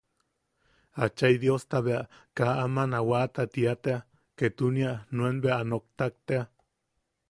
[1.07, 2.01] Achai Diosta bea
[2.37, 3.99] kaa aman a wata tia tea,
[4.37, 6.43] ketunia nuen bea a noktak tea.